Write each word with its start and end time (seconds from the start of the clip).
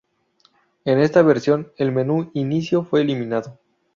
En 0.83 0.99
esta 0.99 1.21
versión 1.21 1.71
el 1.77 1.91
Menú 1.91 2.31
Inicio 2.33 2.83
fue 2.83 3.01
eliminado. 3.01 3.59